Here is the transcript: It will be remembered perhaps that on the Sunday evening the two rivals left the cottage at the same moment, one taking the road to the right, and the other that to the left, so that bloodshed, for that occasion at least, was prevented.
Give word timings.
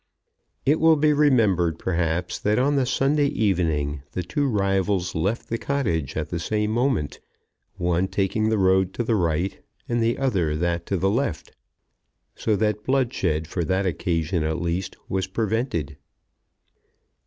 It 0.65 0.79
will 0.79 0.95
be 0.95 1.13
remembered 1.13 1.77
perhaps 1.77 2.39
that 2.39 2.57
on 2.57 2.75
the 2.75 2.87
Sunday 2.87 3.27
evening 3.27 4.01
the 4.13 4.23
two 4.23 4.47
rivals 4.47 5.13
left 5.13 5.47
the 5.47 5.59
cottage 5.59 6.17
at 6.17 6.29
the 6.31 6.39
same 6.39 6.71
moment, 6.71 7.19
one 7.77 8.07
taking 8.07 8.49
the 8.49 8.57
road 8.57 8.95
to 8.95 9.03
the 9.03 9.13
right, 9.13 9.63
and 9.87 10.01
the 10.01 10.17
other 10.17 10.55
that 10.55 10.87
to 10.87 10.97
the 10.97 11.11
left, 11.11 11.51
so 12.33 12.55
that 12.55 12.83
bloodshed, 12.83 13.45
for 13.47 13.63
that 13.63 13.85
occasion 13.85 14.41
at 14.43 14.59
least, 14.59 14.95
was 15.07 15.27
prevented. 15.27 15.97